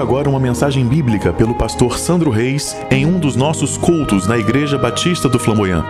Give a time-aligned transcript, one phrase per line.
[0.00, 4.78] Agora uma mensagem bíblica pelo pastor Sandro Reis em um dos nossos cultos na Igreja
[4.78, 5.84] Batista do Flamboyant.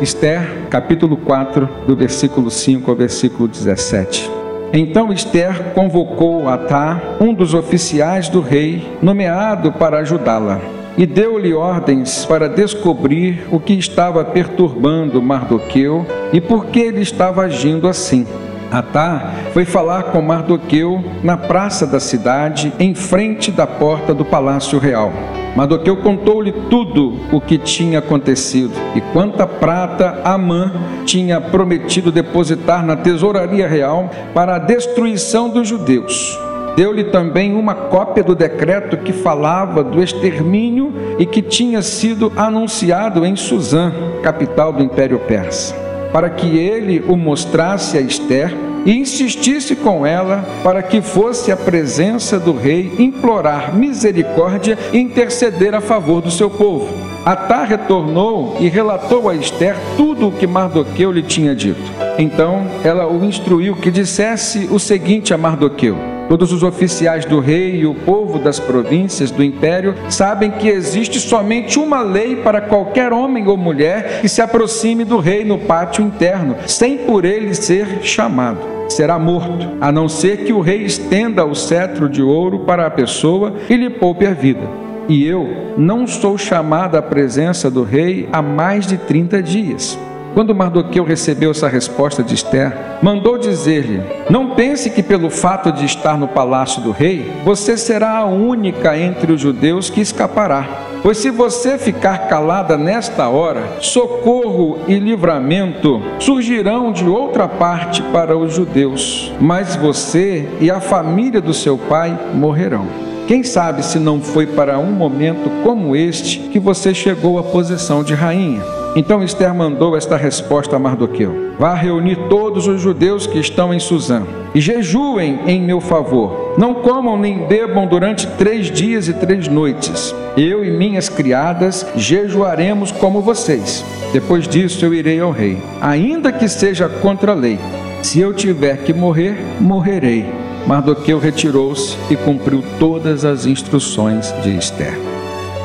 [0.00, 4.30] Esther, capítulo 4, do versículo 5 ao versículo 17.
[4.72, 10.60] Então Esther convocou Atá, um dos oficiais do rei, nomeado para ajudá-la,
[10.96, 17.42] e deu-lhe ordens para descobrir o que estava perturbando Mardoqueu e por que ele estava
[17.42, 18.24] agindo assim.
[18.70, 24.78] Atá foi falar com Mardoqueu na praça da cidade, em frente da porta do palácio
[24.78, 25.12] real.
[25.56, 30.72] Mardoqueu contou-lhe tudo o que tinha acontecido e quanta prata Amã
[31.04, 36.36] tinha prometido depositar na tesouraria real para a destruição dos judeus.
[36.76, 43.24] Deu-lhe também uma cópia do decreto que falava do extermínio e que tinha sido anunciado
[43.24, 43.92] em Suzã,
[44.24, 45.72] capital do Império Persa,
[46.14, 48.54] para que ele o mostrasse a Esther
[48.86, 55.74] e insistisse com ela para que fosse à presença do rei implorar misericórdia e interceder
[55.74, 56.94] a favor do seu povo.
[57.26, 61.82] Atá retornou e relatou a Esther tudo o que Mardoqueu lhe tinha dito.
[62.16, 67.76] Então ela o instruiu que dissesse o seguinte a Mardoqueu: Todos os oficiais do rei
[67.76, 73.12] e o povo das províncias do império sabem que existe somente uma lei para qualquer
[73.12, 78.02] homem ou mulher que se aproxime do rei no pátio interno, sem por ele ser
[78.02, 82.86] chamado será morto, a não ser que o rei estenda o cetro de ouro para
[82.86, 84.60] a pessoa e lhe poupe a vida.
[85.08, 89.98] E eu não sou chamado à presença do rei há mais de 30 dias.
[90.34, 95.84] Quando Mardoqueu recebeu essa resposta de Esther, mandou dizer-lhe: Não pense que pelo fato de
[95.84, 100.66] estar no palácio do rei, você será a única entre os judeus que escapará.
[101.04, 108.36] Pois se você ficar calada nesta hora, socorro e livramento surgirão de outra parte para
[108.36, 113.03] os judeus, mas você e a família do seu pai morrerão.
[113.26, 118.04] Quem sabe se não foi para um momento como este que você chegou à posição
[118.04, 118.62] de rainha?
[118.94, 123.80] Então Esther mandou esta resposta a Mardoqueu: Vá reunir todos os judeus que estão em
[123.80, 124.24] Suzã
[124.54, 126.54] e jejuem em meu favor.
[126.58, 130.14] Não comam nem bebam durante três dias e três noites.
[130.36, 133.82] Eu e minhas criadas jejuaremos como vocês.
[134.12, 137.58] Depois disso eu irei ao rei, ainda que seja contra a lei.
[138.02, 140.43] Se eu tiver que morrer, morrerei.
[140.66, 144.98] Mardoqueu retirou-se e cumpriu todas as instruções de Esther.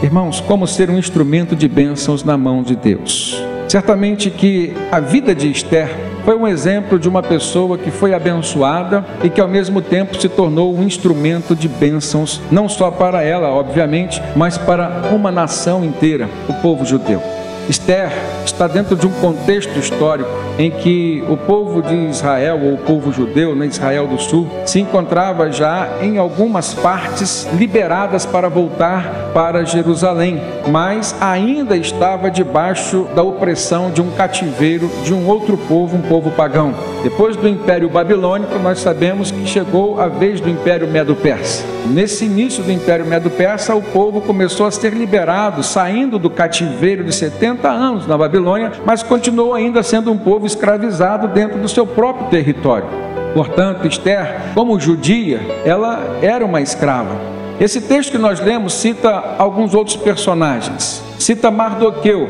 [0.04, 3.42] Irmãos, como ser um instrumento de bênçãos na mão de Deus?
[3.70, 5.90] Certamente que a vida de Esther
[6.26, 10.28] foi um exemplo de uma pessoa que foi abençoada e que ao mesmo tempo se
[10.28, 16.30] tornou um instrumento de bênçãos, não só para ela, obviamente, mas para uma nação inteira,
[16.50, 17.22] o povo judeu.
[17.70, 18.12] Esther
[18.44, 23.14] está dentro de um contexto histórico em que o povo de Israel, ou o povo
[23.14, 29.64] judeu, na Israel do Sul, se encontrava já em algumas partes liberadas para voltar para
[29.64, 36.02] Jerusalém, mas ainda estava debaixo da opressão de um cativeiro de um outro povo, um
[36.02, 36.74] povo pagão.
[37.04, 41.64] Depois do Império Babilônico, nós sabemos que chegou a vez do Império Medo-Persa.
[41.86, 47.14] Nesse início do Império Medo-Persa, o povo começou a ser liberado, saindo do cativeiro de
[47.16, 52.28] 70 anos na Babilônia, mas continuou ainda sendo um povo escravizado dentro do seu próprio
[52.30, 52.88] território.
[53.34, 57.16] Portanto, Esther, como judia, ela era uma escrava.
[57.60, 61.04] Esse texto que nós lemos cita alguns outros personagens.
[61.18, 62.30] Cita Mardoqueu.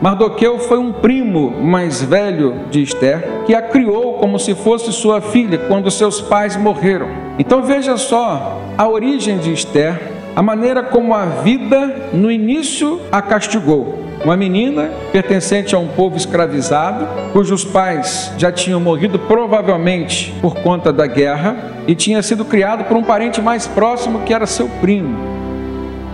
[0.00, 5.20] Mardoqueu foi um primo mais velho de Esther, que a criou como se fosse sua
[5.20, 7.08] filha quando seus pais morreram.
[7.38, 13.20] Então veja só a origem de Esther, a maneira como a vida no início a
[13.20, 14.04] castigou.
[14.24, 20.92] Uma menina pertencente a um povo escravizado, cujos pais já tinham morrido provavelmente por conta
[20.92, 25.16] da guerra e tinha sido criado por um parente mais próximo que era seu primo.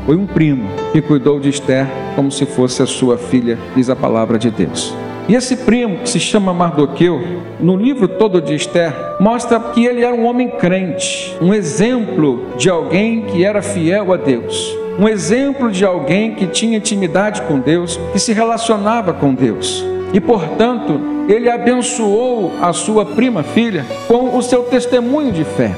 [0.04, 3.96] Foi um primo que cuidou de Esther como se fosse a sua filha, diz a
[3.96, 4.94] palavra de Deus.
[5.26, 7.18] E esse primo, que se chama Mardoqueu,
[7.58, 12.68] no livro todo de Esther, mostra que ele era um homem crente, um exemplo de
[12.68, 14.76] alguém que era fiel a Deus.
[14.98, 19.84] um exemplo de alguém que tinha intimidade com Deus, que se relacionava com Deus.
[20.12, 25.72] E, portanto, ele abençoou a sua prima filha com o seu testemunho de fé.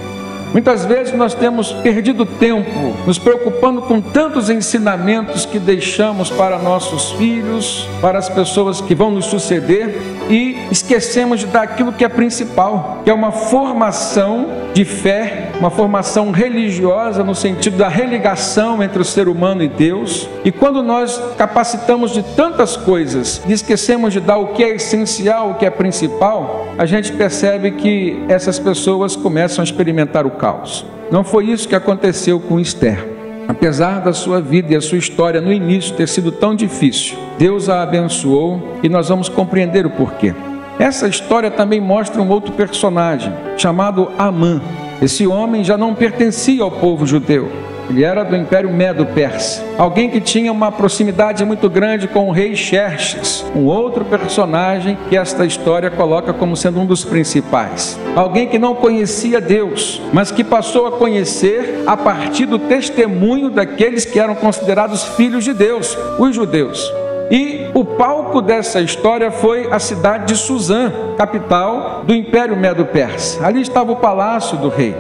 [0.57, 7.13] Muitas vezes nós temos perdido tempo nos preocupando com tantos ensinamentos que deixamos para nossos
[7.13, 10.01] filhos, para as pessoas que vão nos suceder
[10.31, 15.71] e esquecemos de dar aquilo que é principal, que é uma formação de fé, uma
[15.71, 20.29] formação religiosa no sentido da religação entre o ser humano e Deus.
[20.45, 25.51] E quando nós capacitamos de tantas coisas e esquecemos de dar o que é essencial,
[25.51, 30.85] o que é principal, a gente percebe que essas pessoas começam a experimentar o caos.
[31.11, 33.17] Não foi isso que aconteceu com Esther.
[33.49, 37.69] Apesar da sua vida e a sua história no início ter sido tão difícil, Deus
[37.69, 40.35] a abençoou e nós vamos compreender o porquê.
[40.79, 44.61] Essa história também mostra um outro personagem, chamado Amã.
[45.01, 47.51] Esse homem já não pertencia ao povo judeu,
[47.89, 49.65] ele era do Império Medo-Persa.
[49.79, 55.17] Alguém que tinha uma proximidade muito grande com o rei Xerxes, um outro personagem que
[55.17, 57.99] esta história coloca como sendo um dos principais.
[58.17, 64.05] Alguém que não conhecia Deus, mas que passou a conhecer a partir do testemunho daqueles
[64.05, 66.93] que eram considerados filhos de Deus, os judeus.
[67.31, 73.45] E o palco dessa história foi a cidade de Suzã, capital do Império Medo-Persa.
[73.45, 74.95] Ali estava o palácio do rei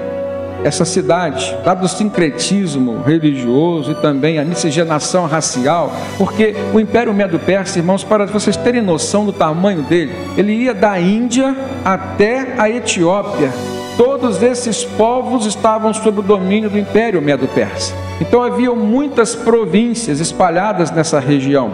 [0.64, 7.78] essa cidade, dado o sincretismo religioso e também a miscigenação racial, porque o Império Medo-Persa,
[7.78, 13.52] irmãos, para vocês terem noção do tamanho dele, ele ia da Índia até a Etiópia.
[13.96, 17.94] Todos esses povos estavam sob o domínio do Império Medo-Persa.
[18.20, 21.70] Então havia muitas províncias espalhadas nessa região.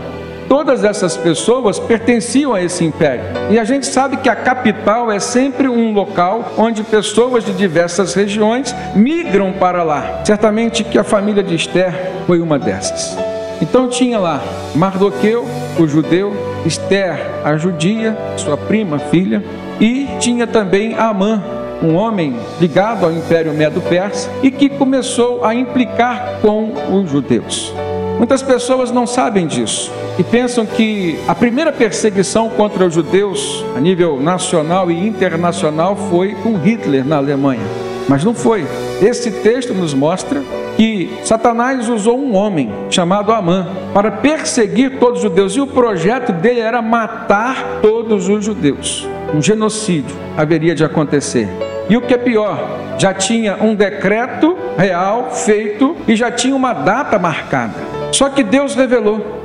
[0.52, 3.24] Todas essas pessoas pertenciam a esse império.
[3.50, 8.12] E a gente sabe que a capital é sempre um local onde pessoas de diversas
[8.12, 10.20] regiões migram para lá.
[10.26, 11.94] Certamente que a família de Esther
[12.26, 13.16] foi uma dessas.
[13.62, 14.42] Então tinha lá
[14.74, 15.46] Mardoqueu,
[15.78, 16.34] o judeu,
[16.66, 19.42] Esther, a judia, sua prima, filha,
[19.80, 21.42] e tinha também Amã,
[21.82, 27.72] um homem ligado ao Império Medo-Persa e que começou a implicar com os judeus.
[28.18, 33.80] Muitas pessoas não sabem disso e pensam que a primeira perseguição contra os judeus a
[33.80, 37.62] nível nacional e internacional foi com Hitler na Alemanha.
[38.08, 38.66] Mas não foi.
[39.00, 40.42] Esse texto nos mostra
[40.76, 46.32] que Satanás usou um homem chamado Amã para perseguir todos os judeus e o projeto
[46.32, 49.08] dele era matar todos os judeus.
[49.34, 51.48] Um genocídio haveria de acontecer.
[51.88, 56.72] E o que é pior, já tinha um decreto real feito e já tinha uma
[56.72, 57.91] data marcada.
[58.12, 59.42] Só que Deus revelou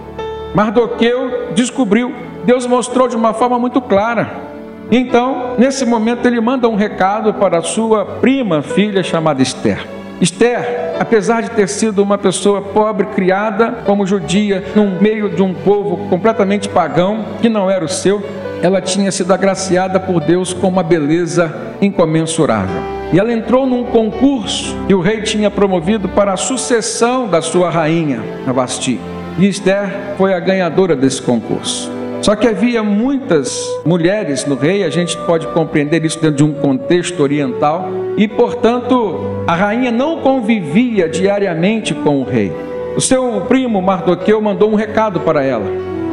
[0.58, 2.12] Mardoqueu descobriu,
[2.44, 4.48] Deus mostrou de uma forma muito clara.
[4.90, 9.86] Então, nesse momento, ele manda um recado para a sua prima filha chamada Esther.
[10.20, 15.54] Esther, apesar de ter sido uma pessoa pobre, criada como judia, no meio de um
[15.54, 18.24] povo completamente pagão, que não era o seu,
[18.64, 22.97] ela tinha sido agraciada por Deus com uma beleza incomensurável.
[23.12, 27.70] E ela entrou num concurso que o rei tinha promovido para a sucessão da sua
[27.70, 29.00] rainha, a Vasti.
[29.40, 31.90] E Esther foi a ganhadora desse concurso.
[32.22, 36.52] Só que havia muitas mulheres no rei, a gente pode compreender isso dentro de um
[36.52, 42.52] contexto oriental, e portanto a rainha não convivia diariamente com o rei.
[42.96, 45.66] O seu primo Mardoqueu mandou um recado para ela,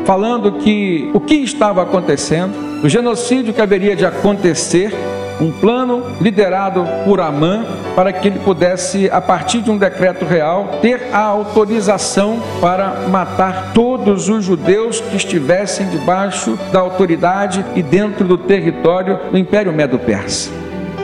[0.04, 2.52] falando que o que estava acontecendo,
[2.84, 4.92] o genocídio que haveria de acontecer,
[5.40, 7.64] um plano liderado por Amã
[7.94, 13.72] para que ele pudesse, a partir de um decreto real, ter a autorização para matar
[13.72, 20.50] todos os judeus que estivessem debaixo da autoridade e dentro do território do Império Medo-Persa.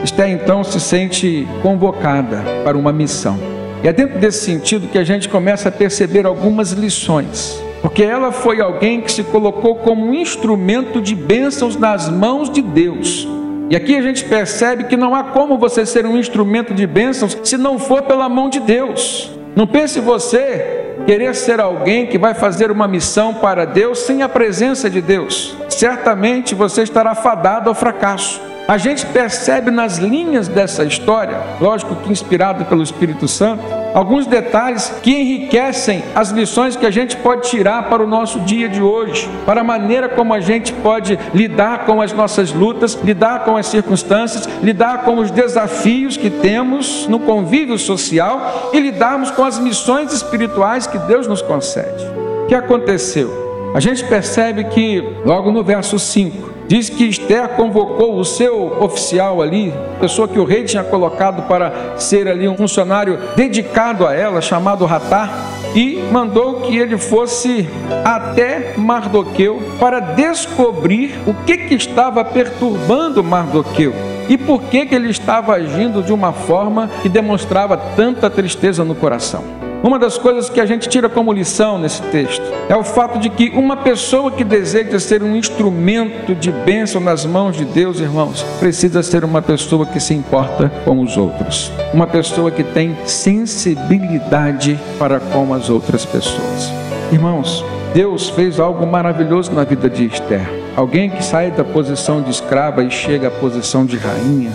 [0.03, 3.37] Esther então se sente convocada para uma missão.
[3.83, 7.61] E é dentro desse sentido que a gente começa a perceber algumas lições.
[7.81, 12.61] Porque ela foi alguém que se colocou como um instrumento de bênçãos nas mãos de
[12.61, 13.27] Deus
[13.71, 17.37] e aqui a gente percebe que não há como você ser um instrumento de bênçãos
[17.41, 19.31] se não for pela mão de Deus.
[19.55, 24.27] Não pense você querer ser alguém que vai fazer uma missão para Deus sem a
[24.27, 25.55] presença de Deus.
[25.69, 28.41] Certamente você estará fadado ao fracasso.
[28.67, 34.93] A gente percebe nas linhas dessa história, lógico que inspirado pelo Espírito Santo, alguns detalhes
[35.01, 39.29] que enriquecem as lições que a gente pode tirar para o nosso dia de hoje,
[39.45, 43.67] para a maneira como a gente pode lidar com as nossas lutas, lidar com as
[43.67, 50.13] circunstâncias, lidar com os desafios que temos no convívio social e lidarmos com as missões
[50.13, 52.05] espirituais que Deus nos concede.
[52.43, 53.41] O que aconteceu?
[53.73, 59.41] A gente percebe que, logo no verso 5, Diz que Esther convocou o seu oficial
[59.41, 64.39] ali, pessoa que o rei tinha colocado para ser ali um funcionário dedicado a ela,
[64.39, 67.67] chamado Ratá, e mandou que ele fosse
[68.05, 73.93] até Mardoqueu para descobrir o que, que estava perturbando Mardoqueu
[74.29, 78.95] e por que, que ele estava agindo de uma forma que demonstrava tanta tristeza no
[78.95, 79.60] coração.
[79.83, 83.29] Uma das coisas que a gente tira como lição nesse texto é o fato de
[83.29, 88.43] que uma pessoa que deseja ser um instrumento de bênção nas mãos de Deus, irmãos,
[88.59, 94.79] precisa ser uma pessoa que se importa com os outros, uma pessoa que tem sensibilidade
[94.99, 96.71] para com as outras pessoas.
[97.11, 100.47] Irmãos, Deus fez algo maravilhoso na vida de Esther.
[100.75, 104.51] Alguém que sai da posição de escrava e chega à posição de rainha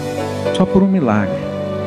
[0.54, 1.34] só por um milagre.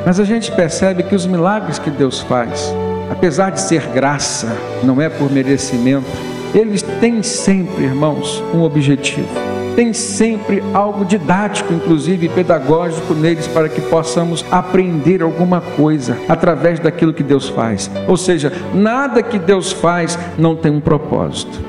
[0.05, 2.73] Mas a gente percebe que os milagres que Deus faz
[3.09, 6.07] apesar de ser graça, não é por merecimento,
[6.53, 9.27] eles têm sempre, irmãos, um objetivo.
[9.75, 17.13] Tem sempre algo didático, inclusive pedagógico neles, para que possamos aprender alguma coisa através daquilo
[17.13, 17.89] que Deus faz.
[18.07, 21.59] Ou seja, nada que Deus faz não tem um propósito.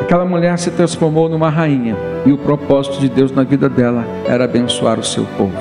[0.00, 4.44] Aquela mulher se transformou numa rainha e o propósito de Deus na vida dela era
[4.44, 5.52] abençoar o seu povo.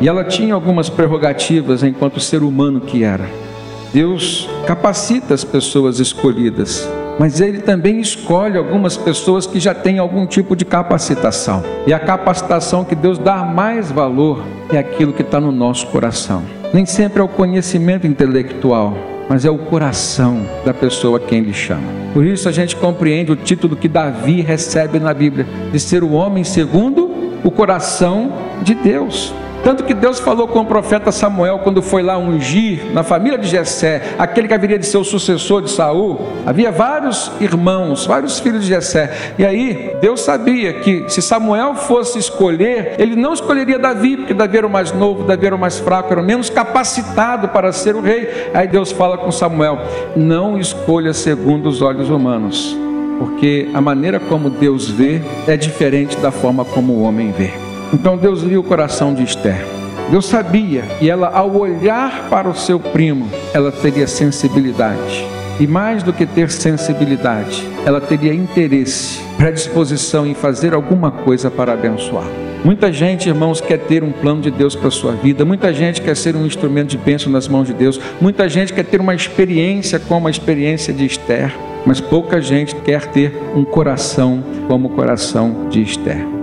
[0.00, 3.47] E ela tinha algumas prerrogativas enquanto ser humano que era.
[3.92, 10.26] Deus capacita as pessoas escolhidas, mas Ele também escolhe algumas pessoas que já têm algum
[10.26, 11.64] tipo de capacitação.
[11.86, 16.42] E a capacitação que Deus dá mais valor é aquilo que está no nosso coração.
[16.72, 18.94] Nem sempre é o conhecimento intelectual,
[19.28, 21.88] mas é o coração da pessoa a quem Ele chama.
[22.12, 26.12] Por isso a gente compreende o título que Davi recebe na Bíblia, de ser o
[26.12, 27.10] homem segundo
[27.42, 29.32] o coração de Deus.
[29.62, 33.48] Tanto que Deus falou com o profeta Samuel quando foi lá ungir na família de
[33.48, 36.20] Jessé, aquele que haveria de ser o sucessor de Saul.
[36.46, 39.34] Havia vários irmãos, vários filhos de Jessé.
[39.38, 44.58] E aí Deus sabia que se Samuel fosse escolher, ele não escolheria Davi, porque Davi
[44.58, 47.94] era o mais novo, Davi era o mais fraco, era o menos capacitado para ser
[47.94, 48.50] o rei.
[48.54, 49.78] Aí Deus fala com Samuel:
[50.16, 52.76] "Não escolha segundo os olhos humanos,
[53.18, 58.16] porque a maneira como Deus vê é diferente da forma como o homem vê." Então
[58.16, 59.64] Deus viu o coração de Esther.
[60.10, 65.26] Deus sabia e ela, ao olhar para o seu primo, ela teria sensibilidade.
[65.60, 71.72] E mais do que ter sensibilidade, ela teria interesse, predisposição em fazer alguma coisa para
[71.72, 72.26] abençoar.
[72.64, 76.00] Muita gente, irmãos, quer ter um plano de Deus para a sua vida, muita gente
[76.00, 79.14] quer ser um instrumento de bênção nas mãos de Deus, muita gente quer ter uma
[79.14, 81.54] experiência como a experiência de Esther,
[81.84, 86.37] mas pouca gente quer ter um coração como o coração de Esther.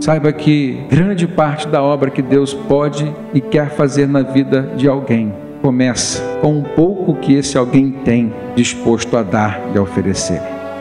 [0.00, 4.88] Saiba que grande parte da obra que Deus pode e quer fazer na vida de
[4.88, 10.40] alguém começa com um pouco que esse alguém tem disposto a dar e a oferecer.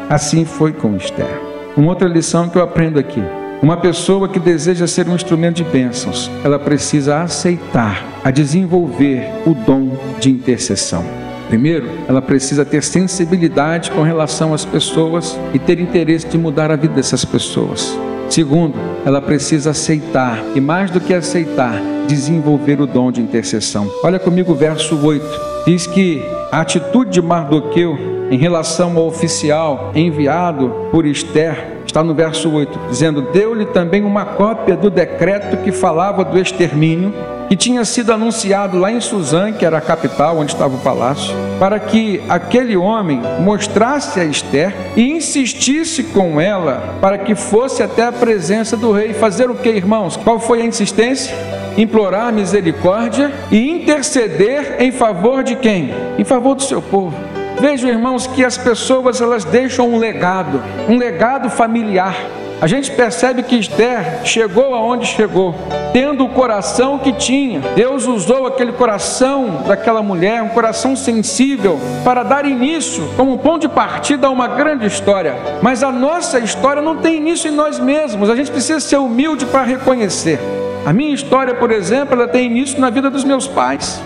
[0.10, 1.42] Assim foi com Esther.
[1.76, 3.24] Uma outra lição que eu aprendo aqui:
[3.64, 9.56] uma pessoa que deseja ser um instrumento de bênçãos, ela precisa aceitar, a desenvolver o
[9.56, 11.04] dom de intercessão.
[11.48, 16.76] Primeiro, ela precisa ter sensibilidade com relação às pessoas e ter interesse de mudar a
[16.76, 17.98] vida dessas pessoas.
[18.36, 23.90] Segundo, ela precisa aceitar e, mais do que aceitar, desenvolver o dom de intercessão.
[24.04, 25.26] Olha comigo o verso 8.
[25.66, 27.98] Diz que a atitude de Mardoqueu
[28.30, 34.26] em relação ao oficial enviado por Esther está no verso 8, dizendo: Deu-lhe também uma
[34.26, 37.14] cópia do decreto que falava do extermínio
[37.48, 41.34] que tinha sido anunciado lá em Suzã, que era a capital onde estava o palácio,
[41.60, 48.04] para que aquele homem mostrasse a Esther e insistisse com ela para que fosse até
[48.04, 49.14] a presença do rei.
[49.14, 50.18] Fazer o que, irmãos?
[50.18, 51.36] Qual foi a insistência?
[51.78, 55.94] Implorar misericórdia e interceder em favor de quem?
[56.18, 57.16] Em favor do seu povo.
[57.60, 62.16] Vejam, irmãos, que as pessoas elas deixam um legado, um legado familiar
[62.62, 65.54] a gente percebe que Esther chegou aonde chegou,
[65.92, 67.60] tendo o coração que tinha.
[67.76, 73.70] Deus usou aquele coração daquela mulher, um coração sensível, para dar início, como ponto de
[73.70, 75.36] partida, a uma grande história.
[75.62, 79.46] Mas a nossa história não tem início em nós mesmos, a gente precisa ser humilde
[79.46, 80.40] para reconhecer.
[80.86, 84.02] A minha história, por exemplo, ela tem início na vida dos meus pais.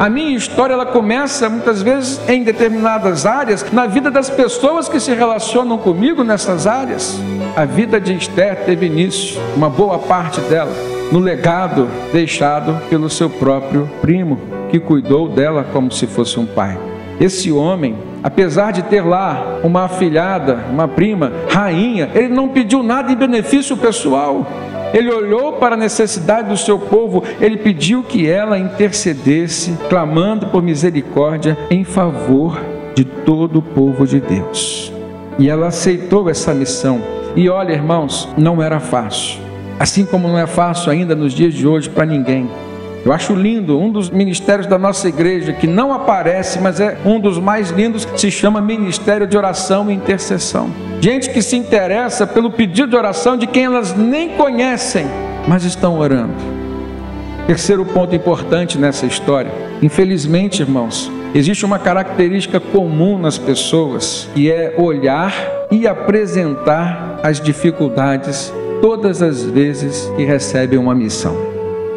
[0.00, 4.98] A minha história ela começa muitas vezes em determinadas áreas, na vida das pessoas que
[4.98, 7.20] se relacionam comigo nessas áreas.
[7.54, 10.72] A vida de Esther teve início, uma boa parte dela,
[11.12, 14.40] no legado deixado pelo seu próprio primo,
[14.70, 16.78] que cuidou dela como se fosse um pai.
[17.20, 23.12] Esse homem, apesar de ter lá uma afilhada, uma prima, rainha, ele não pediu nada
[23.12, 24.46] em benefício pessoal.
[24.92, 30.62] Ele olhou para a necessidade do seu povo, ele pediu que ela intercedesse, clamando por
[30.62, 32.60] misericórdia em favor
[32.94, 34.92] de todo o povo de Deus.
[35.38, 37.00] E ela aceitou essa missão.
[37.36, 39.40] E olha, irmãos, não era fácil.
[39.78, 42.50] Assim como não é fácil ainda nos dias de hoje para ninguém.
[43.04, 47.18] Eu acho lindo, um dos ministérios da nossa igreja que não aparece, mas é um
[47.18, 50.70] dos mais lindos, se chama Ministério de Oração e Intercessão.
[51.00, 55.06] Gente que se interessa pelo pedido de oração de quem elas nem conhecem,
[55.48, 56.34] mas estão orando.
[57.46, 59.50] Terceiro ponto importante nessa história.
[59.80, 65.32] Infelizmente, irmãos, existe uma característica comum nas pessoas, que é olhar
[65.70, 68.52] e apresentar as dificuldades
[68.82, 71.49] todas as vezes que recebem uma missão.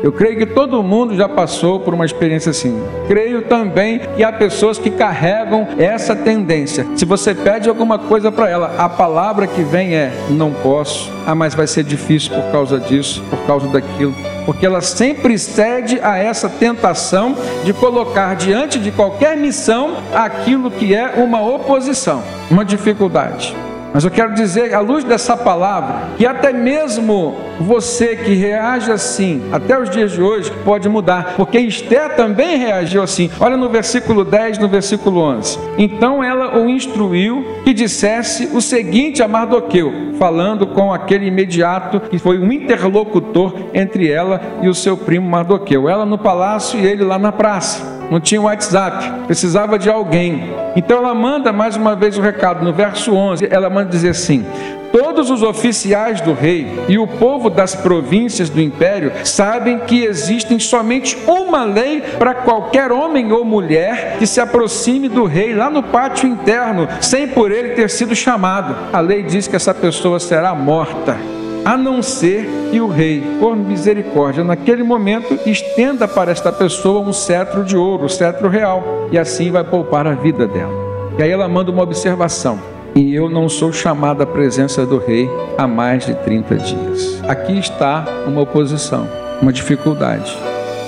[0.03, 2.77] Eu creio que todo mundo já passou por uma experiência assim.
[3.07, 6.85] Creio também que há pessoas que carregam essa tendência.
[6.97, 11.09] Se você pede alguma coisa para ela, a palavra que vem é: não posso.
[11.25, 14.13] Ah, mas vai ser difícil por causa disso, por causa daquilo.
[14.45, 17.33] Porque ela sempre cede a essa tentação
[17.63, 23.55] de colocar diante de qualquer missão aquilo que é uma oposição, uma dificuldade.
[23.93, 29.43] Mas eu quero dizer, à luz dessa palavra, que até mesmo você que reage assim,
[29.51, 33.29] até os dias de hoje, pode mudar, porque Esther também reagiu assim.
[33.39, 35.59] Olha no versículo 10, no versículo 11.
[35.77, 42.17] Então ela o instruiu que dissesse o seguinte a Mardoqueu, falando com aquele imediato que
[42.17, 45.87] foi um interlocutor entre ela e o seu primo Mardoqueu.
[45.87, 50.53] Ela no palácio e ele lá na praça não tinha WhatsApp, precisava de alguém.
[50.75, 54.45] Então ela manda mais uma vez o recado, no verso 11, ela manda dizer assim:
[54.91, 60.59] Todos os oficiais do rei e o povo das províncias do império sabem que existe
[60.59, 65.81] somente uma lei para qualquer homem ou mulher que se aproxime do rei lá no
[65.81, 68.75] pátio interno, sem por ele ter sido chamado.
[68.93, 71.17] A lei diz que essa pessoa será morta
[71.65, 77.13] a não ser que o rei, por misericórdia, naquele momento, estenda para esta pessoa um
[77.13, 80.73] cetro de ouro, o cetro real, e assim vai poupar a vida dela.
[81.17, 82.59] E aí ela manda uma observação:
[82.95, 87.21] e eu não sou chamado à presença do rei há mais de 30 dias.
[87.27, 89.07] Aqui está uma oposição,
[89.41, 90.35] uma dificuldade.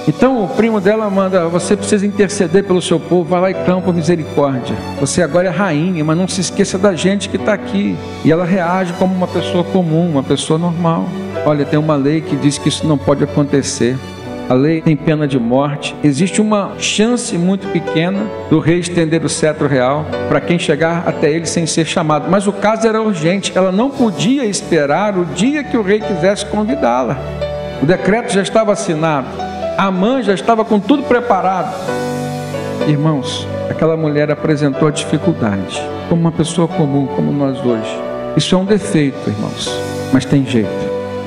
[0.07, 3.81] Então o primo dela manda: Você precisa interceder pelo seu povo, vai lá e clama
[3.81, 4.75] por misericórdia.
[5.00, 7.95] Você agora é rainha, mas não se esqueça da gente que está aqui.
[8.24, 11.05] E ela reage como uma pessoa comum, uma pessoa normal.
[11.45, 13.98] Olha, tem uma lei que diz que isso não pode acontecer.
[14.48, 15.96] A lei tem pena de morte.
[16.03, 21.31] Existe uma chance muito pequena do rei estender o cetro real para quem chegar até
[21.31, 22.29] ele sem ser chamado.
[22.29, 23.51] Mas o caso era urgente.
[23.55, 27.18] Ela não podia esperar o dia que o rei quisesse convidá-la.
[27.81, 29.45] O decreto já estava assinado.
[29.77, 31.75] A mãe já estava com tudo preparado.
[32.88, 38.00] Irmãos, aquela mulher apresentou a dificuldade, como uma pessoa comum, como nós hoje.
[38.38, 39.70] Isso é um defeito, irmãos,
[40.14, 40.70] mas tem jeito.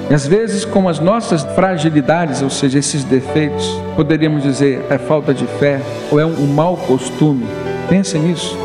[0.09, 5.35] E às vezes, com as nossas fragilidades, ou seja, esses defeitos, poderíamos dizer é falta
[5.35, 7.47] de fé ou é um, mau costume.
[7.91, 8.57] Pense nisso.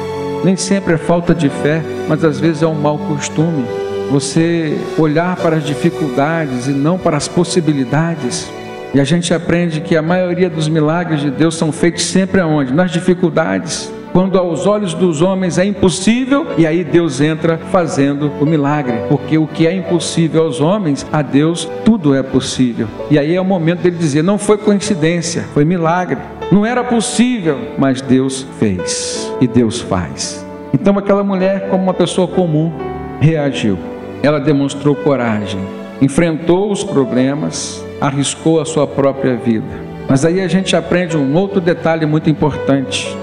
[0.46, 3.66] Nem sempre é falta de fé, mas às vezes é um mau costume.
[4.10, 8.50] Você olhar para as dificuldades e não para as possibilidades.
[8.94, 12.72] E a gente aprende que a maioria dos milagres de Deus são feitos sempre aonde?
[12.72, 13.92] Nas dificuldades.
[14.12, 18.94] Quando aos olhos dos homens é impossível, e aí Deus entra fazendo o milagre.
[19.10, 22.88] Porque o que é impossível aos homens, a Deus tudo é possível.
[23.10, 26.20] E aí é o momento dele dizer: não foi coincidência, foi milagre.
[26.52, 30.46] Não era possível, mas Deus fez e Deus faz.
[30.72, 32.72] Então aquela mulher, como uma pessoa comum,
[33.20, 33.80] reagiu.
[34.22, 35.60] Ela demonstrou coragem,
[36.00, 39.66] enfrentou os problemas, arriscou a sua própria vida.
[40.08, 43.16] Mas aí a gente aprende um outro detalhe muito importante.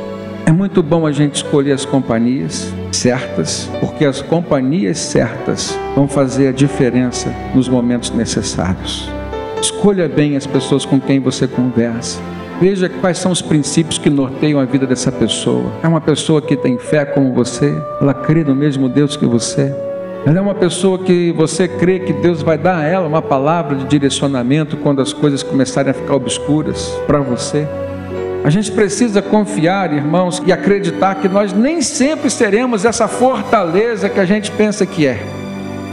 [0.46, 6.48] É muito bom a gente escolher as companhias certas, porque as companhias certas vão fazer
[6.48, 9.08] a diferença nos momentos necessários.
[9.60, 12.18] Escolha bem as pessoas com quem você conversa.
[12.60, 15.70] Veja quais são os princípios que norteiam a vida dessa pessoa.
[15.82, 19.74] É uma pessoa que tem fé como você, ela crê no mesmo Deus que você.
[20.26, 23.74] Ela é uma pessoa que você crê que Deus vai dar a ela uma palavra
[23.74, 27.66] de direcionamento quando as coisas começarem a ficar obscuras para você.
[28.44, 34.20] A gente precisa confiar, irmãos, e acreditar que nós nem sempre seremos essa fortaleza que
[34.20, 35.39] a gente pensa que é.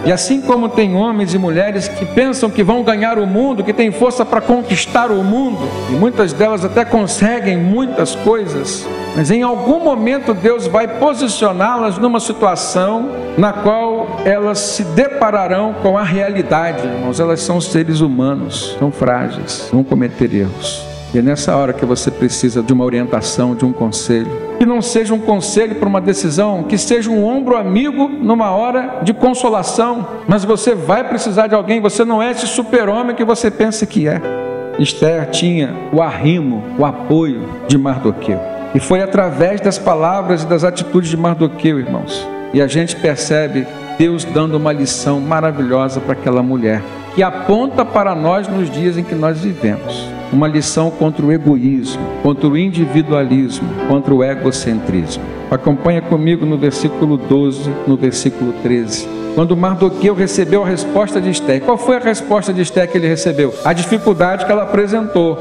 [0.05, 3.73] E assim como tem homens e mulheres que pensam que vão ganhar o mundo, que
[3.73, 9.43] têm força para conquistar o mundo, e muitas delas até conseguem muitas coisas, mas em
[9.43, 16.87] algum momento Deus vai posicioná-las numa situação na qual elas se depararão com a realidade,
[16.87, 17.19] irmãos.
[17.19, 20.85] Elas são seres humanos, são frágeis, vão cometer erros.
[21.13, 24.46] E é nessa hora que você precisa de uma orientação, de um conselho.
[24.57, 28.99] Que não seja um conselho para uma decisão, que seja um ombro amigo numa hora
[29.03, 30.07] de consolação.
[30.27, 34.07] Mas você vai precisar de alguém, você não é esse super-homem que você pensa que
[34.07, 34.21] é.
[34.79, 38.39] Esther tinha o arrimo, o apoio de Mardoqueu.
[38.75, 42.27] E foi através das palavras e das atitudes de Mardoqueu, irmãos.
[42.53, 43.65] E a gente percebe
[43.97, 46.81] Deus dando uma lição maravilhosa para aquela mulher,
[47.15, 50.16] que aponta para nós nos dias em que nós vivemos.
[50.31, 55.23] Uma lição contra o egoísmo, contra o individualismo, contra o egocentrismo.
[55.49, 59.07] Acompanha comigo no versículo 12, no versículo 13.
[59.35, 63.07] Quando Mardoqueu recebeu a resposta de Esther, qual foi a resposta de Esther que ele
[63.07, 63.53] recebeu?
[63.63, 65.37] A dificuldade que ela apresentou.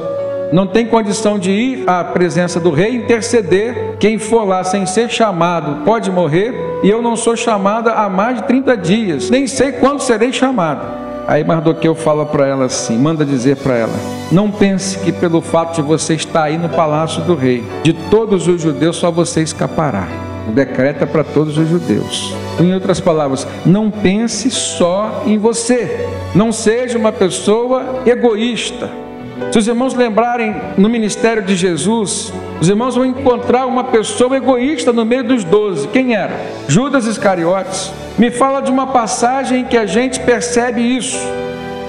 [0.52, 3.96] Não tem condição de ir à presença do rei interceder.
[3.98, 6.54] Quem for lá sem ser chamado pode morrer.
[6.84, 9.30] E eu não sou chamada há mais de 30 dias.
[9.30, 11.05] Nem sei quando serei chamada.
[11.26, 13.94] Aí Mardoqueu fala para ela assim, manda dizer para ela:
[14.30, 18.46] Não pense que pelo fato de você estar aí no palácio do rei, de todos
[18.46, 20.06] os judeus só você escapará.
[20.54, 22.32] Decreta para todos os judeus.
[22.60, 26.08] Em outras palavras, não pense só em você.
[26.34, 29.05] Não seja uma pessoa egoísta.
[29.52, 34.92] Se os irmãos lembrarem no ministério de Jesus, os irmãos vão encontrar uma pessoa egoísta
[34.92, 35.88] no meio dos doze.
[35.88, 36.34] Quem era?
[36.68, 41.18] Judas Iscariotes me fala de uma passagem que a gente percebe isso.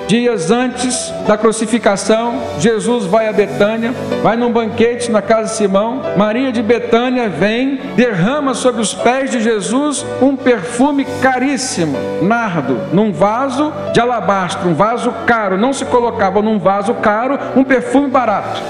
[0.07, 3.93] Dias antes da crucificação, Jesus vai a Betânia,
[4.23, 6.01] vai num banquete na casa de Simão.
[6.15, 13.11] Maria de Betânia vem, derrama sobre os pés de Jesus um perfume caríssimo, nardo, num
[13.11, 15.57] vaso de alabastro, um vaso caro.
[15.57, 18.61] Não se colocava num vaso caro um perfume barato.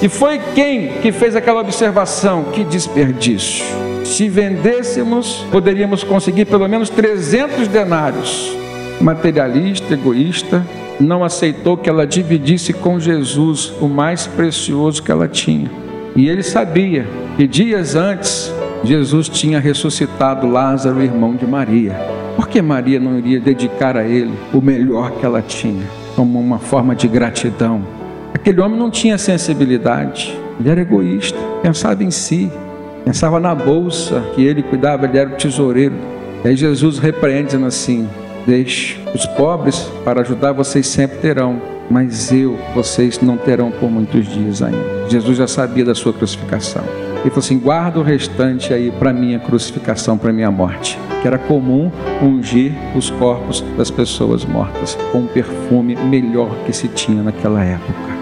[0.00, 2.44] E foi quem que fez aquela observação?
[2.44, 3.66] Que desperdício.
[4.02, 8.56] Se vendêssemos, poderíamos conseguir pelo menos 300 denários.
[8.98, 10.64] Materialista, egoísta,
[10.98, 15.70] não aceitou que ela dividisse com Jesus o mais precioso que ela tinha.
[16.14, 17.06] E ele sabia
[17.36, 21.94] que dias antes Jesus tinha ressuscitado Lázaro, irmão de Maria.
[22.36, 26.58] Por que Maria não iria dedicar a ele o melhor que ela tinha, como uma
[26.58, 27.82] forma de gratidão?
[28.32, 32.50] Aquele homem não tinha sensibilidade, ele era egoísta, pensava em si,
[33.04, 35.94] pensava na bolsa que ele cuidava, ele era o tesoureiro.
[36.44, 38.08] E aí Jesus repreende dizendo assim:
[38.46, 44.28] Deixe os pobres para ajudar vocês sempre terão, mas eu vocês não terão por muitos
[44.28, 45.08] dias ainda.
[45.08, 46.84] Jesus já sabia da sua crucificação.
[47.20, 50.96] Ele falou assim: guarda o restante aí para minha crucificação, para minha morte.
[51.20, 51.90] Que era comum
[52.22, 58.16] ungir os corpos das pessoas mortas com um perfume melhor que se tinha naquela época.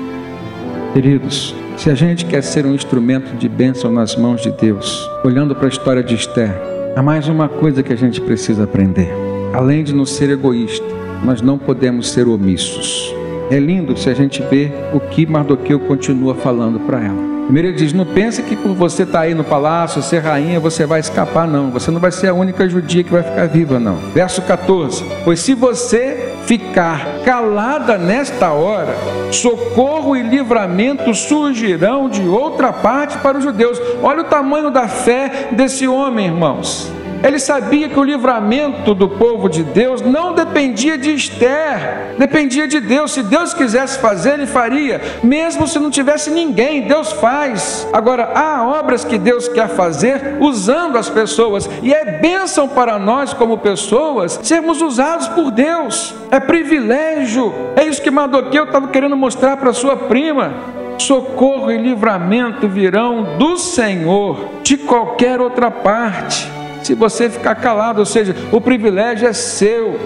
[0.95, 5.55] Queridos, se a gente quer ser um instrumento de bênção nas mãos de Deus, olhando
[5.55, 6.55] para a história de Esther,
[6.97, 9.24] há mais uma coisa que a gente precisa aprender.
[9.55, 10.85] Além de não ser egoísta,
[11.23, 13.14] nós não podemos ser omissos.
[13.53, 17.35] É lindo se a gente vê o que Mardoqueu continua falando para ela.
[17.45, 20.59] Primeiro ele diz: Não pense que por você estar tá aí no palácio, ser rainha,
[20.59, 21.71] você vai escapar, não.
[21.71, 23.95] Você não vai ser a única judia que vai ficar viva, não.
[24.12, 28.97] Verso 14: Pois se você ficar calada nesta hora,
[29.31, 33.81] socorro e livramento surgirão de outra parte para os judeus.
[34.03, 36.93] Olha o tamanho da fé desse homem, irmãos.
[37.25, 42.81] Ele sabia que o livramento do povo de Deus não dependia de Esther, dependia de
[42.81, 43.13] Deus.
[43.13, 47.89] Se Deus quisesse fazer, ele faria, mesmo se não tivesse ninguém, Deus faz.
[47.95, 53.33] Agora, há obras que Deus quer fazer usando as pessoas, e é bênção para nós,
[53.33, 57.55] como pessoas, sermos usados por Deus, é privilégio.
[57.75, 60.53] É isso que Mardoqueu estava querendo mostrar para sua prima
[60.99, 66.54] socorro e livramento virão do Senhor de qualquer outra parte
[66.85, 69.99] se você ficar calado, ou seja, o privilégio é seu.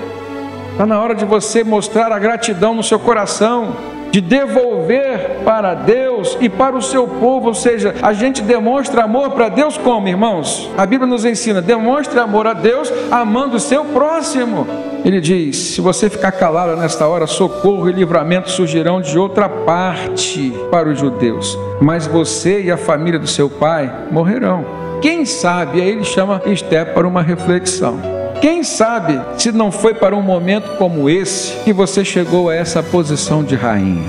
[0.71, 3.77] Está na hora de você mostrar a gratidão no seu coração,
[4.13, 9.33] de devolver para Deus e para o seu povo, ou seja, a gente demonstra amor
[9.33, 10.71] para Deus como, irmãos?
[10.79, 14.67] A Bíblia nos ensina: demonstre amor a Deus amando o seu próximo.
[15.05, 20.55] Ele diz: se você ficar calado nesta hora, socorro e livramento surgirão de outra parte
[20.71, 24.88] para os judeus, mas você e a família do seu pai morrerão.
[25.01, 28.01] Quem sabe, aí ele chama Esther para uma reflexão.
[28.41, 32.83] Quem sabe se não foi para um momento como esse que você chegou a essa
[32.83, 34.09] posição de rainha?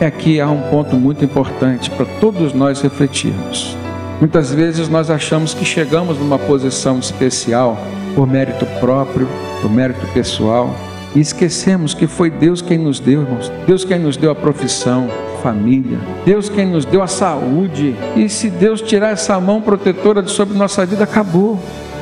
[0.00, 3.76] E aqui há um ponto muito importante para todos nós refletirmos.
[4.18, 7.78] Muitas vezes nós achamos que chegamos numa posição especial
[8.14, 9.28] por mérito próprio,
[9.60, 10.74] por mérito pessoal,
[11.14, 13.50] e esquecemos que foi Deus quem nos deu, irmãos.
[13.66, 15.08] Deus quem nos deu a profissão,
[15.42, 15.98] família.
[16.24, 17.94] Deus quem nos deu a saúde.
[18.16, 21.60] E se Deus tirar essa mão protetora de sobre nossa vida, acabou.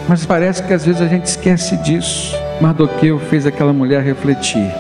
[0.09, 2.35] Mas parece que às vezes a gente esquece disso.
[2.61, 4.71] Mardoqueu fez aquela mulher refletir.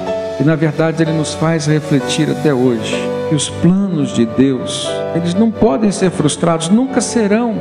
[0.40, 2.96] E na verdade ele nos faz refletir até hoje.
[3.28, 7.54] Que os planos de Deus, eles não podem ser frustrados, nunca serão.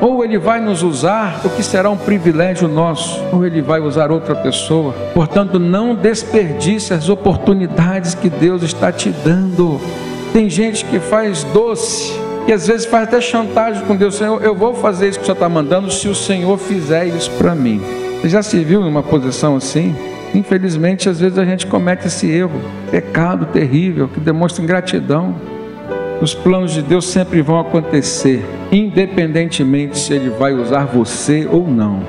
[0.00, 4.12] Ou ele vai nos usar, o que será um privilégio nosso, ou ele vai usar
[4.12, 4.92] outra pessoa.
[5.12, 9.80] Portanto, não desperdice as oportunidades que Deus está te dando.
[10.32, 12.12] Tem gente que faz doce,
[12.46, 15.26] que às vezes faz até chantagem com Deus: Senhor, eu vou fazer isso que o
[15.26, 17.82] Senhor está mandando se o Senhor fizer isso para mim.
[18.20, 19.96] Você já se viu numa posição assim?
[20.34, 25.34] Infelizmente, às vezes a gente comete esse erro, pecado terrível, que demonstra ingratidão.
[26.20, 32.02] Os planos de Deus sempre vão acontecer, independentemente se Ele vai usar você ou não.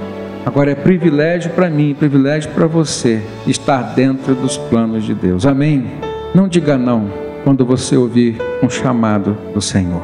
[0.44, 5.46] Agora é privilégio para mim, privilégio para você estar dentro dos planos de Deus.
[5.46, 5.86] Amém?
[6.34, 7.08] Não diga não
[7.44, 10.02] quando você ouvir um chamado do Senhor.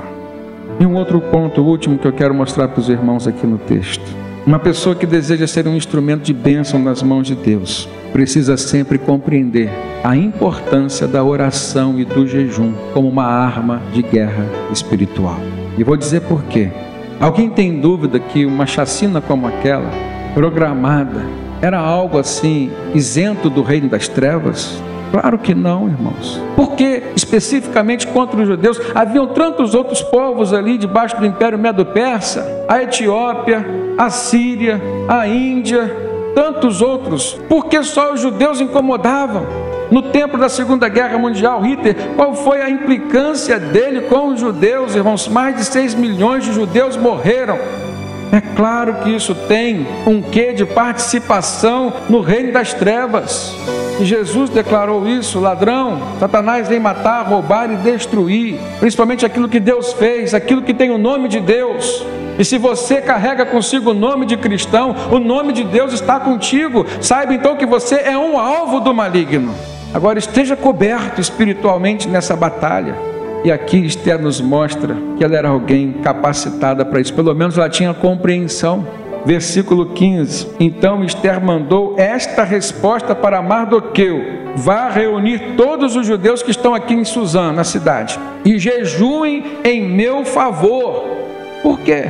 [0.79, 4.05] E um outro ponto, último, que eu quero mostrar para os irmãos aqui no texto.
[4.45, 8.97] Uma pessoa que deseja ser um instrumento de bênção nas mãos de Deus precisa sempre
[8.97, 9.69] compreender
[10.01, 15.37] a importância da oração e do jejum como uma arma de guerra espiritual.
[15.77, 16.71] E vou dizer por quê.
[17.19, 19.89] Alguém tem dúvida que uma chacina como aquela,
[20.33, 21.25] programada,
[21.61, 24.81] era algo assim isento do reino das trevas?
[25.11, 26.41] Claro que não, irmãos.
[26.55, 32.81] Porque especificamente contra os judeus haviam tantos outros povos ali debaixo do Império Medo-Persa, a
[32.81, 33.65] Etiópia,
[33.97, 36.04] a Síria, a Índia,
[36.35, 37.39] tantos outros.
[37.49, 39.47] Por que só os judeus incomodavam?
[39.89, 44.95] No tempo da Segunda Guerra Mundial, Hitler, qual foi a implicância dele com os judeus,
[44.95, 45.27] irmãos?
[45.27, 47.57] Mais de 6 milhões de judeus morreram.
[48.31, 53.55] É claro que isso tem um quê de participação no reino das trevas.
[53.99, 59.93] E Jesus declarou isso: ladrão, Satanás vem matar, roubar e destruir, principalmente aquilo que Deus
[59.93, 62.05] fez, aquilo que tem o nome de Deus.
[62.37, 66.85] E se você carrega consigo o nome de cristão, o nome de Deus está contigo.
[66.99, 69.55] Saiba então que você é um alvo do maligno.
[69.93, 72.93] Agora esteja coberto espiritualmente nessa batalha.
[73.45, 77.69] E aqui Esther nos mostra que ela era alguém capacitada para isso, pelo menos ela
[77.69, 78.85] tinha compreensão.
[79.25, 84.21] Versículo 15: Então Esther mandou esta resposta para Mardoqueu:
[84.55, 89.81] Vá reunir todos os judeus que estão aqui em Suzã, na cidade, e jejuem em
[89.81, 91.03] meu favor.
[91.63, 92.05] Por quê?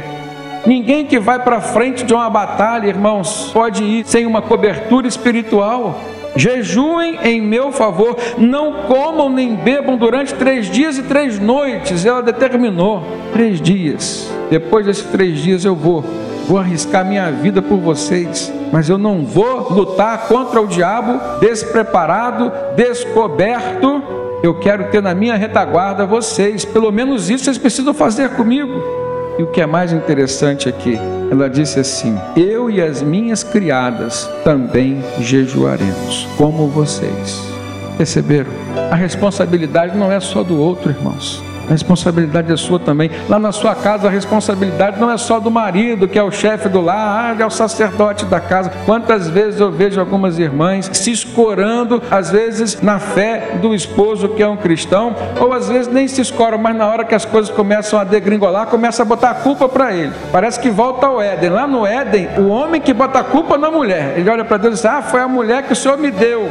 [0.65, 6.01] Ninguém que vai para frente de uma batalha, irmãos, pode ir sem uma cobertura espiritual.
[6.35, 12.05] Jejuem em meu favor, não comam nem bebam durante três dias e três noites.
[12.05, 13.01] Ela determinou
[13.31, 14.29] três dias.
[14.49, 16.03] Depois desses três dias eu vou,
[16.47, 22.51] vou arriscar minha vida por vocês, mas eu não vou lutar contra o diabo despreparado,
[22.75, 24.01] descoberto.
[24.43, 26.63] Eu quero ter na minha retaguarda vocês.
[26.63, 28.73] Pelo menos isso vocês precisam fazer comigo.
[29.37, 30.97] E o que é mais interessante aqui,
[31.29, 37.43] ela disse assim: Eu e as minhas criadas também jejuaremos, como vocês.
[37.97, 38.51] Perceberam?
[38.91, 41.44] A responsabilidade não é só do outro, irmãos.
[41.67, 43.09] A responsabilidade é sua também.
[43.27, 46.69] Lá na sua casa, a responsabilidade não é só do marido, que é o chefe
[46.69, 48.71] do lar, ah, é o sacerdote da casa.
[48.85, 54.43] Quantas vezes eu vejo algumas irmãs se escorando, às vezes na fé do esposo que
[54.43, 57.49] é um cristão, ou às vezes nem se escoram, mas na hora que as coisas
[57.49, 60.13] começam a degringolar, começa a botar a culpa para ele.
[60.31, 61.49] Parece que volta ao Éden.
[61.49, 64.17] Lá no Éden, o homem que bota a culpa na mulher.
[64.17, 66.49] Ele olha para Deus e diz: Ah, foi a mulher que o Senhor me deu.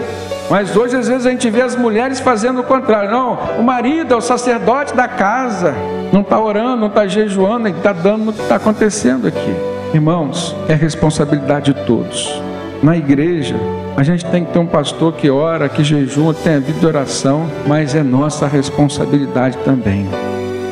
[0.50, 3.11] Mas hoje, às vezes, a gente vê as mulheres fazendo o contrário.
[3.11, 5.74] Não, o marido é o sacerdote da casa,
[6.12, 9.54] não está orando, não está jejuando, está dando no que está acontecendo aqui.
[9.94, 12.40] Irmãos, é responsabilidade de todos.
[12.83, 13.57] Na igreja,
[13.96, 16.87] a gente tem que ter um pastor que ora, que jejua, tem a vida de
[16.87, 20.07] oração, mas é nossa responsabilidade também.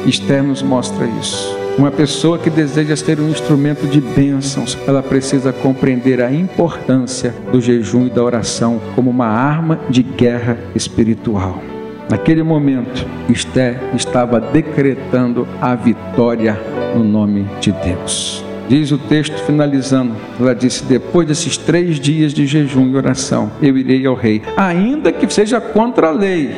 [0.04, 1.61] Esther nos mostra isso.
[1.78, 7.60] Uma pessoa que deseja ser um instrumento de bênçãos, ela precisa compreender a importância do
[7.60, 11.62] jejum e da oração como uma arma de guerra espiritual.
[12.10, 16.60] Naquele momento, Esté estava decretando a vitória
[16.94, 18.44] no nome de Deus.
[18.68, 23.78] Diz o texto finalizando, ela disse: Depois desses três dias de jejum e oração, eu
[23.78, 26.54] irei ao rei, ainda que seja contra a lei,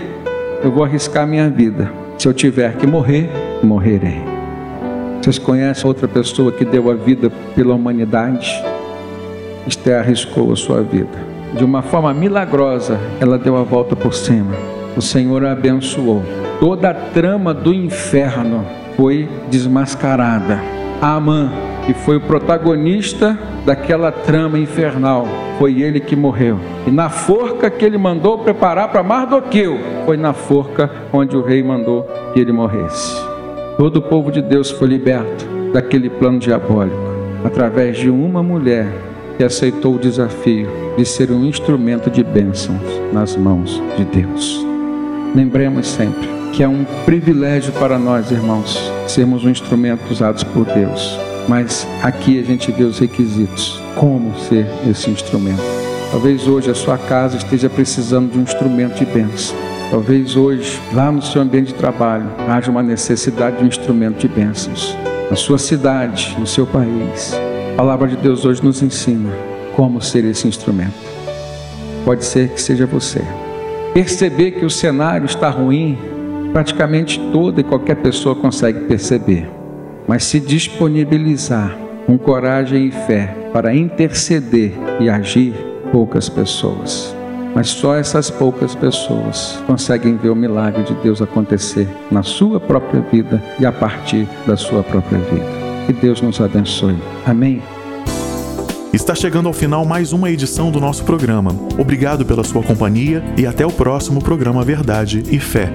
[0.63, 1.91] eu vou arriscar minha vida.
[2.19, 3.31] Se eu tiver que morrer,
[3.63, 4.34] morrerei.
[5.25, 8.63] Vocês conhecem outra pessoa que deu a vida pela humanidade?
[9.67, 11.17] Esther arriscou a sua vida.
[11.57, 14.55] De uma forma milagrosa, ela deu a volta por cima.
[14.95, 16.23] O Senhor a abençoou.
[16.61, 18.67] Toda a trama do inferno
[18.99, 20.61] foi desmascarada.
[21.01, 21.51] Amã,
[21.87, 25.27] que foi o protagonista daquela trama infernal,
[25.59, 26.61] foi ele que morreu.
[26.87, 31.63] E na forca que ele mandou preparar para Mardoqueu, foi na forca onde o rei
[31.63, 33.24] mandou que ele morresse.
[33.77, 36.97] Todo o povo de Deus foi liberto daquele plano diabólico
[37.45, 38.87] através de uma mulher
[39.37, 42.81] que aceitou o desafio de ser um instrumento de bênçãos
[43.13, 44.65] nas mãos de Deus.
[45.35, 51.19] Lembremos sempre que é um privilégio para nós, irmãos, sermos um instrumento usado por Deus.
[51.49, 53.83] Mas aqui a gente vê os requisitos.
[53.97, 55.63] Como ser esse instrumento?
[56.13, 59.74] Talvez hoje a sua casa esteja precisando de um instrumento de bênção.
[59.91, 64.29] Talvez hoje, lá no seu ambiente de trabalho, haja uma necessidade de um instrumento de
[64.29, 64.97] bênçãos.
[65.31, 67.35] Na sua cidade, no seu país.
[67.73, 69.31] A palavra de Deus hoje nos ensina
[69.75, 70.95] como ser esse instrumento.
[72.05, 73.23] Pode ser que seja você.
[73.93, 75.99] Perceber que o cenário está ruim
[76.53, 79.49] praticamente toda e qualquer pessoa consegue perceber.
[80.07, 85.55] Mas se disponibilizar com coragem e fé para interceder e agir,
[85.91, 87.15] poucas pessoas.
[87.55, 93.01] Mas só essas poucas pessoas conseguem ver o milagre de Deus acontecer na sua própria
[93.01, 95.47] vida e a partir da sua própria vida.
[95.87, 96.97] Que Deus nos abençoe.
[97.25, 97.63] Amém.
[98.93, 101.51] Está chegando ao final mais uma edição do nosso programa.
[101.79, 105.73] Obrigado pela sua companhia e até o próximo programa Verdade e Fé.